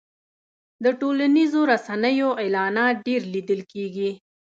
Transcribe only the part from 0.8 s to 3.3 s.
د ټولنیزو رسنیو اعلانات ډېر